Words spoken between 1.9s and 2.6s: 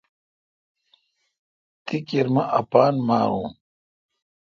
کیر مہ